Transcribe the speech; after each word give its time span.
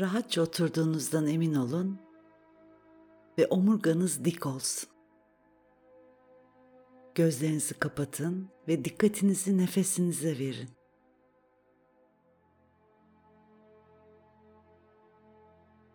Rahatça 0.00 0.42
oturduğunuzdan 0.42 1.26
emin 1.26 1.54
olun 1.54 1.98
ve 3.38 3.46
omurganız 3.46 4.24
dik 4.24 4.46
olsun. 4.46 4.90
Gözlerinizi 7.14 7.74
kapatın 7.74 8.48
ve 8.68 8.84
dikkatinizi 8.84 9.58
nefesinize 9.58 10.38
verin. 10.38 10.68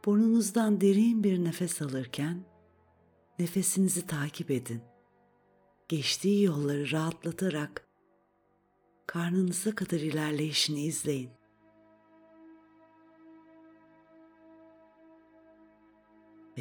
Burnunuzdan 0.05 0.81
derin 0.81 1.23
bir 1.23 1.43
nefes 1.43 1.81
alırken 1.81 2.43
nefesinizi 3.39 4.07
takip 4.07 4.51
edin. 4.51 4.81
Geçtiği 5.87 6.43
yolları 6.43 6.91
rahatlatarak 6.91 7.87
karnınıza 9.07 9.75
kadar 9.75 9.99
ilerleyişini 9.99 10.81
izleyin. 10.83 11.40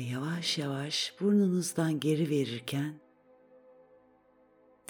Ve 0.01 0.05
yavaş 0.05 0.59
yavaş 0.59 1.15
burnunuzdan 1.21 2.01
geri 2.01 2.31
verirken 2.31 2.95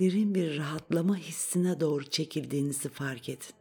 derin 0.00 0.34
bir 0.34 0.58
rahatlama 0.58 1.16
hissine 1.16 1.80
doğru 1.80 2.04
çekildiğinizi 2.04 2.88
fark 2.88 3.28
edin. 3.28 3.54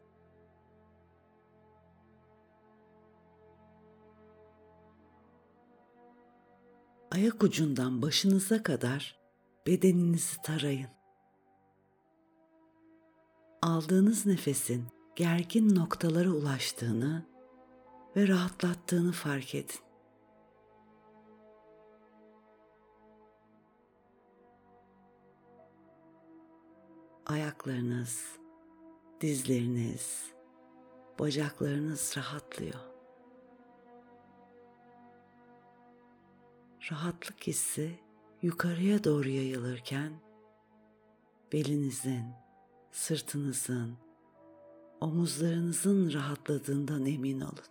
Ayak 7.11 7.43
ucundan 7.43 8.01
başınıza 8.01 8.63
kadar 8.63 9.19
bedeninizi 9.67 10.41
tarayın. 10.41 10.89
Aldığınız 13.61 14.25
nefesin 14.25 14.87
gergin 15.15 15.75
noktalara 15.75 16.29
ulaştığını 16.29 17.25
ve 18.15 18.27
rahatlattığını 18.27 19.11
fark 19.11 19.55
edin. 19.55 19.88
Ayaklarınız, 27.29 28.39
dizleriniz, 29.21 30.31
bacaklarınız 31.19 32.13
rahatlıyor. 32.17 32.79
Rahatlık 36.91 37.47
hissi 37.47 37.99
yukarıya 38.41 39.03
doğru 39.03 39.29
yayılırken 39.29 40.13
belinizin, 41.53 42.25
sırtınızın, 42.91 43.97
omuzlarınızın 45.01 46.13
rahatladığından 46.13 47.05
emin 47.05 47.41
olun. 47.41 47.69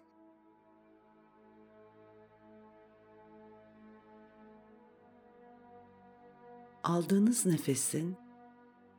Aldığınız 6.82 7.46
nefesin 7.46 8.27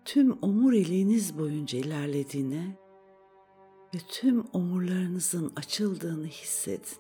tüm 0.09 0.43
omuriliğiniz 0.43 1.38
boyunca 1.38 1.79
ilerlediğini 1.79 2.77
ve 3.95 3.97
tüm 4.07 4.45
omurlarınızın 4.53 5.53
açıldığını 5.55 6.25
hissedin. 6.25 6.97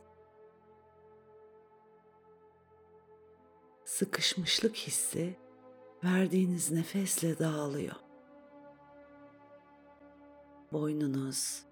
Sıkışmışlık 3.85 4.75
hissi 4.75 5.37
verdiğiniz 6.03 6.71
nefesle 6.71 7.39
dağılıyor. 7.39 7.95
Boynunuz, 10.71 11.63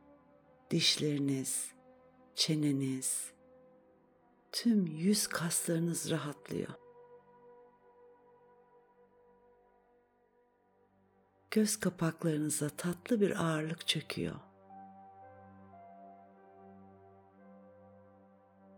dişleriniz, 0.72 1.72
çeneniz, 2.36 3.32
tüm 4.52 4.88
yüz 4.88 5.28
kaslarınız 5.28 6.12
rahatlıyor. 6.12 6.87
Göz 11.52 11.80
kapaklarınıza 11.80 12.70
tatlı 12.70 13.22
bir 13.22 13.46
ağırlık 13.46 13.88
çöküyor. 13.88 14.36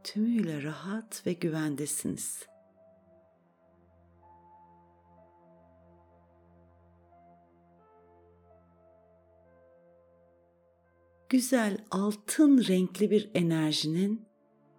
Tümüyle 0.03 0.63
rahat 0.63 1.27
ve 1.27 1.33
güvendesiniz. 1.33 2.45
Güzel 11.29 11.77
altın 11.91 12.63
renkli 12.67 13.11
bir 13.11 13.31
enerjinin 13.33 14.25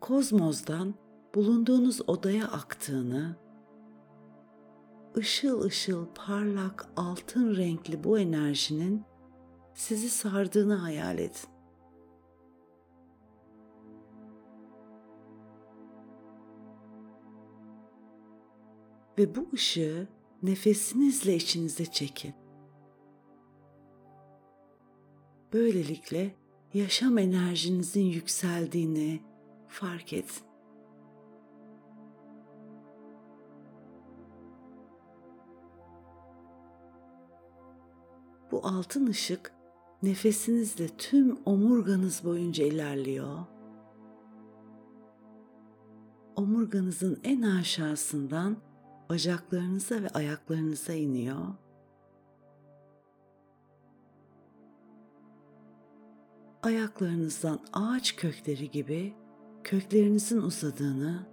kozmozdan 0.00 0.94
bulunduğunuz 1.34 2.08
odaya 2.08 2.48
aktığını 2.48 3.36
ışıl 5.16 5.62
ışıl 5.62 6.06
parlak 6.14 6.88
altın 6.96 7.56
renkli 7.56 8.04
bu 8.04 8.18
enerjinin 8.18 9.04
sizi 9.74 10.10
sardığını 10.10 10.74
hayal 10.74 11.18
edin. 11.18 11.50
Ve 19.18 19.34
bu 19.34 19.48
ışığı 19.54 20.08
nefesinizle 20.42 21.34
içinize 21.34 21.86
çekin. 21.86 22.34
Böylelikle 25.52 26.34
yaşam 26.74 27.18
enerjinizin 27.18 28.04
yükseldiğini 28.04 29.22
fark 29.68 30.12
edin. 30.12 30.49
Bu 38.62 38.66
altın 38.66 39.06
ışık 39.06 39.52
nefesinizle 40.02 40.88
tüm 40.88 41.38
omurganız 41.46 42.24
boyunca 42.24 42.64
ilerliyor. 42.64 43.38
Omurganızın 46.36 47.20
en 47.24 47.42
aşağısından 47.42 48.56
bacaklarınıza 49.10 50.02
ve 50.02 50.08
ayaklarınıza 50.08 50.92
iniyor. 50.92 51.46
Ayaklarınızdan 56.62 57.60
ağaç 57.72 58.16
kökleri 58.16 58.70
gibi 58.70 59.14
köklerinizin 59.64 60.42
uzadığını 60.42 61.26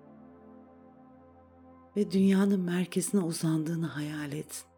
ve 1.97 2.11
dünyanın 2.11 2.59
merkezine 2.59 3.21
uzandığını 3.21 3.87
hayal 3.87 4.31
edin. 4.31 4.76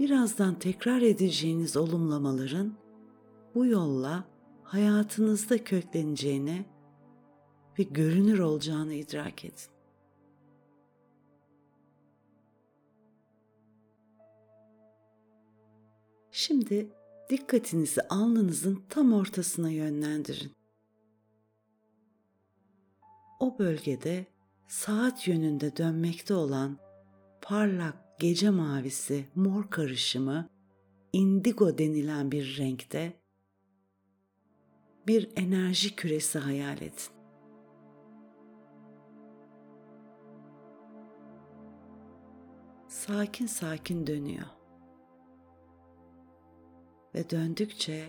Birazdan 0.00 0.54
tekrar 0.58 1.02
edeceğiniz 1.02 1.76
olumlamaların 1.76 2.74
bu 3.54 3.66
yolla 3.66 4.24
hayatınızda 4.62 5.64
kökleneceğini 5.64 6.64
ve 7.78 7.82
görünür 7.82 8.38
olacağını 8.38 8.94
idrak 8.94 9.44
edin. 9.44 9.70
Şimdi 16.30 16.88
dikkatinizi 17.30 18.00
alnınızın 18.02 18.82
tam 18.88 19.12
ortasına 19.12 19.70
yönlendirin. 19.70 20.52
O 23.40 23.58
bölgede 23.58 24.26
saat 24.68 25.28
yönünde 25.28 25.76
dönmekte 25.76 26.34
olan 26.34 26.78
parlak 27.42 28.09
gece 28.20 28.50
mavisi, 28.50 29.26
mor 29.34 29.70
karışımı, 29.70 30.48
indigo 31.12 31.78
denilen 31.78 32.32
bir 32.32 32.58
renkte 32.58 33.20
bir 35.06 35.30
enerji 35.36 35.96
küresi 35.96 36.38
hayal 36.38 36.76
edin. 36.76 36.94
Sakin 42.88 43.46
sakin 43.46 44.06
dönüyor. 44.06 44.46
Ve 47.14 47.30
döndükçe 47.30 48.08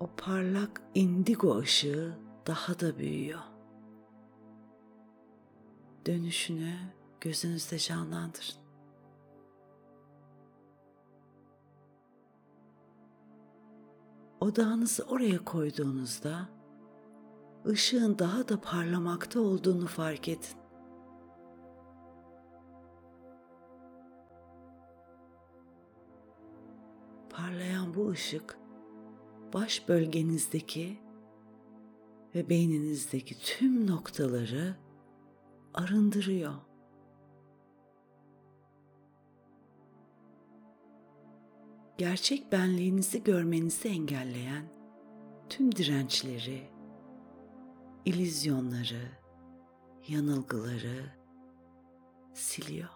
o 0.00 0.10
parlak 0.16 0.82
indigo 0.94 1.58
ışığı 1.58 2.18
daha 2.46 2.80
da 2.80 2.98
büyüyor. 2.98 3.40
Dönüşünü 6.06 7.03
gözünüzde 7.24 7.78
canlandırın. 7.78 8.64
Odağınızı 14.40 15.04
oraya 15.04 15.44
koyduğunuzda 15.44 16.48
ışığın 17.66 18.18
daha 18.18 18.48
da 18.48 18.60
parlamakta 18.60 19.40
olduğunu 19.40 19.86
fark 19.86 20.28
edin. 20.28 20.58
Parlayan 27.30 27.94
bu 27.94 28.10
ışık 28.10 28.58
baş 29.54 29.88
bölgenizdeki 29.88 30.98
ve 32.34 32.48
beyninizdeki 32.48 33.38
tüm 33.38 33.86
noktaları 33.86 34.74
arındırıyor. 35.74 36.73
Gerçek 41.98 42.52
benliğinizi 42.52 43.22
görmenizi 43.24 43.88
engelleyen 43.88 44.64
tüm 45.48 45.76
dirençleri, 45.76 46.68
ilizyonları, 48.04 49.10
yanılgıları 50.08 51.12
siliyor. 52.32 52.88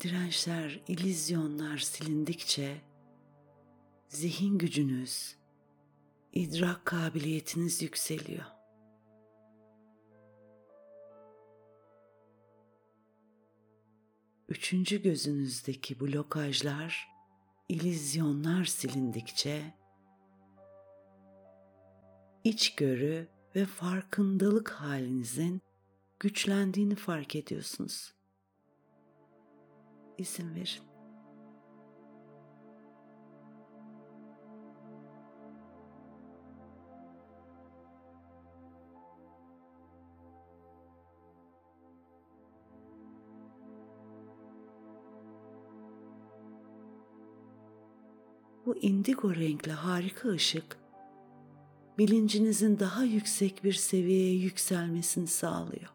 Dirençler, 0.00 0.82
ilizyonlar 0.88 1.78
silindikçe 1.78 2.80
zihin 4.08 4.58
gücünüz, 4.58 5.36
idrak 6.32 6.86
kabiliyetiniz 6.86 7.82
yükseliyor. 7.82 8.57
Üçüncü 14.48 15.02
gözünüzdeki 15.02 16.00
blokajlar, 16.00 17.08
ilizyonlar 17.68 18.64
silindikçe 18.64 19.74
içgörü 22.44 23.28
ve 23.56 23.66
farkındalık 23.66 24.70
halinizin 24.70 25.62
güçlendiğini 26.20 26.94
fark 26.94 27.36
ediyorsunuz. 27.36 28.14
İzin 30.18 30.54
verin. 30.54 30.87
İndigo 48.80 49.34
renkli 49.34 49.72
harika 49.72 50.28
ışık 50.28 50.78
bilincinizin 51.98 52.78
daha 52.78 53.04
yüksek 53.04 53.64
bir 53.64 53.72
seviyeye 53.72 54.34
yükselmesini 54.34 55.26
sağlıyor. 55.26 55.92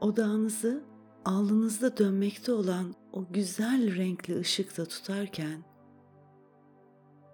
Odağınızı 0.00 0.84
alnınızda 1.24 1.96
dönmekte 1.96 2.52
olan 2.52 2.94
o 3.12 3.32
güzel 3.32 3.96
renkli 3.96 4.38
ışıkta 4.38 4.84
tutarken 4.84 5.64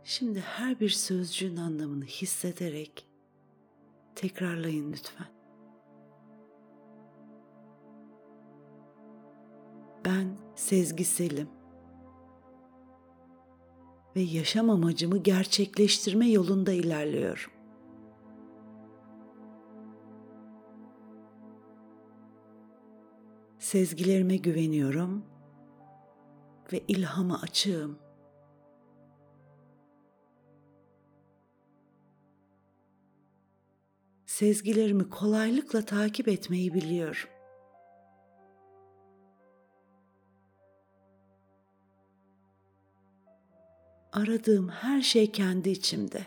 Şimdi 0.04 0.40
her 0.40 0.80
bir 0.80 0.88
sözcüğün 0.88 1.56
anlamını 1.56 2.04
hissederek 2.04 3.08
tekrarlayın 4.14 4.92
lütfen. 4.92 5.26
Ben 10.04 10.36
sezgiselim 10.54 11.48
ve 14.16 14.20
yaşam 14.20 14.70
amacımı 14.70 15.18
gerçekleştirme 15.18 16.30
yolunda 16.30 16.72
ilerliyorum. 16.72 17.52
Sezgilerime 23.58 24.36
güveniyorum 24.36 25.24
ve 26.72 26.80
ilhama 26.88 27.40
açığım. 27.40 28.03
Sezgilerimi 34.34 35.10
kolaylıkla 35.10 35.84
takip 35.84 36.28
etmeyi 36.28 36.74
biliyorum. 36.74 37.28
Aradığım 44.12 44.68
her 44.68 45.02
şey 45.02 45.32
kendi 45.32 45.70
içimde. 45.70 46.26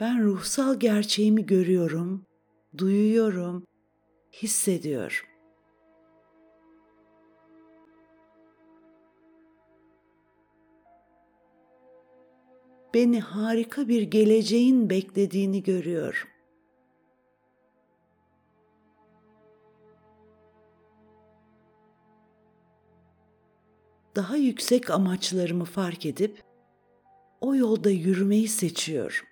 Ben 0.00 0.24
ruhsal 0.24 0.80
gerçeğimi 0.80 1.46
görüyorum, 1.46 2.26
duyuyorum, 2.78 3.66
hissediyorum. 4.32 5.35
Beni 12.96 13.20
harika 13.20 13.88
bir 13.88 14.02
geleceğin 14.02 14.90
beklediğini 14.90 15.62
görüyorum. 15.62 16.28
Daha 24.16 24.36
yüksek 24.36 24.90
amaçlarımı 24.90 25.64
fark 25.64 26.06
edip 26.06 26.42
o 27.40 27.54
yolda 27.54 27.90
yürümeyi 27.90 28.48
seçiyorum. 28.48 29.26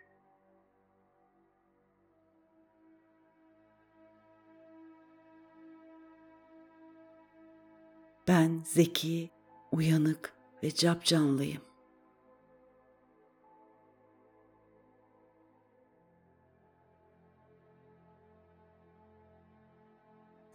Ben 8.29 8.63
zeki, 8.65 9.31
uyanık 9.73 10.33
ve 10.63 10.71
capcanlıyım. 10.71 11.74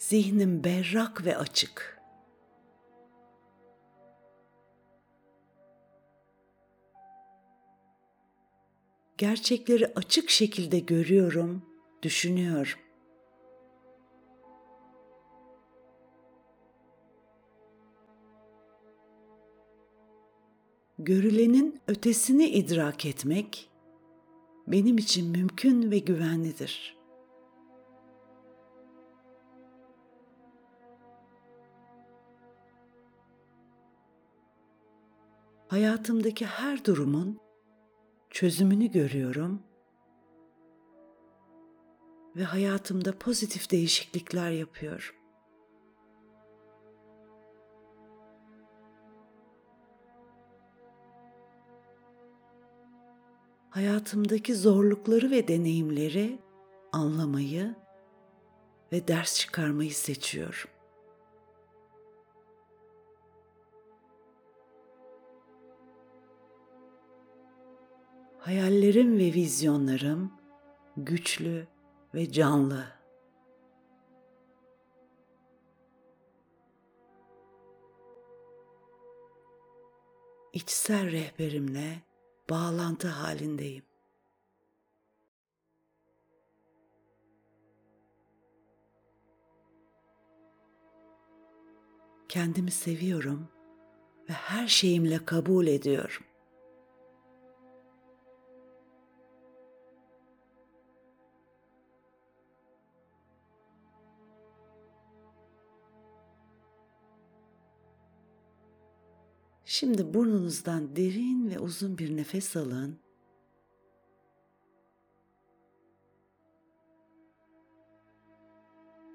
Zihnim 0.09 0.63
berrak 0.63 1.25
ve 1.25 1.37
açık. 1.37 2.01
Gerçekleri 9.17 9.87
açık 9.95 10.29
şekilde 10.29 10.79
görüyorum, 10.79 11.65
düşünüyorum. 12.03 12.79
Görülenin 20.99 21.81
ötesini 21.87 22.49
idrak 22.49 23.05
etmek 23.05 23.69
benim 24.67 24.97
için 24.97 25.31
mümkün 25.31 25.91
ve 25.91 25.99
güvenlidir.'' 25.99 26.98
Hayatımdaki 35.69 36.45
her 36.45 36.85
durumun 36.85 37.39
çözümünü 38.29 38.91
görüyorum 38.91 39.63
ve 42.35 42.43
hayatımda 42.43 43.19
pozitif 43.19 43.71
değişiklikler 43.71 44.51
yapıyorum. 44.51 45.15
Hayatımdaki 53.69 54.55
zorlukları 54.55 55.31
ve 55.31 55.47
deneyimleri 55.47 56.39
anlamayı 56.91 57.75
ve 58.91 59.07
ders 59.07 59.39
çıkarmayı 59.39 59.93
seçiyorum. 59.93 60.78
Hayallerim 68.49 69.17
ve 69.17 69.33
vizyonlarım 69.33 70.33
güçlü 70.97 71.67
ve 72.13 72.31
canlı. 72.31 72.85
İçsel 80.53 81.11
rehberimle 81.11 82.01
bağlantı 82.49 83.07
halindeyim. 83.07 83.85
Kendimi 92.29 92.71
seviyorum 92.71 93.47
ve 94.29 94.33
her 94.33 94.67
şeyimle 94.67 95.25
kabul 95.25 95.67
ediyorum. 95.67 96.28
Şimdi 109.79 110.13
burnunuzdan 110.13 110.95
derin 110.95 111.49
ve 111.49 111.59
uzun 111.59 111.97
bir 111.97 112.17
nefes 112.17 112.57
alın. 112.57 112.99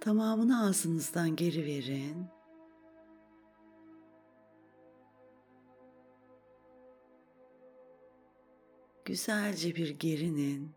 Tamamını 0.01 0.67
ağzınızdan 0.67 1.37
geri 1.37 1.67
verin. 1.67 2.27
Güzelce 9.05 9.75
bir 9.77 9.91
gerinin. 9.91 10.73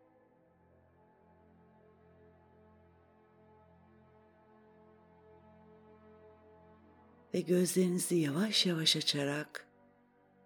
Ve 7.34 7.42
gözlerinizi 7.42 8.16
yavaş 8.16 8.66
yavaş 8.66 8.96
açarak 8.96 9.67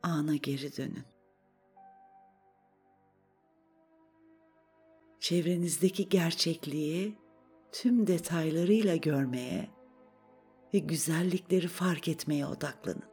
ana 0.03 0.35
geri 0.35 0.77
dönün. 0.77 1.05
Çevrenizdeki 5.19 6.09
gerçekliği 6.09 7.17
tüm 7.71 8.07
detaylarıyla 8.07 8.95
görmeye 8.95 9.69
ve 10.73 10.79
güzellikleri 10.79 11.67
fark 11.67 12.07
etmeye 12.07 12.45
odaklanın. 12.45 13.11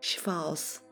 Şifa 0.00 0.46
olsun. 0.46 0.85